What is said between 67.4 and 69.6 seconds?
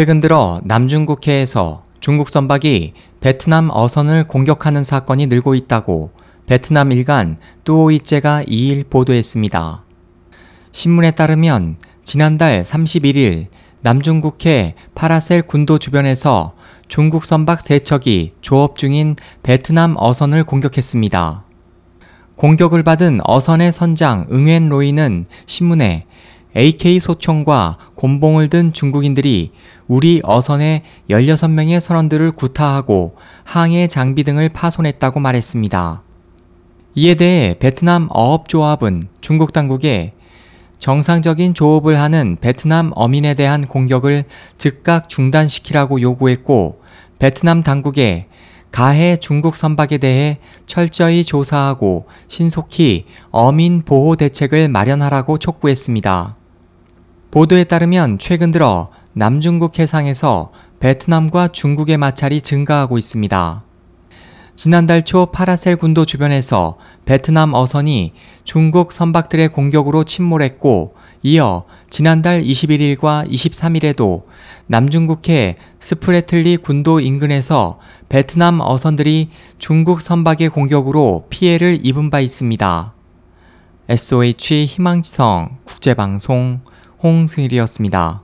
어선이 중국 선박들의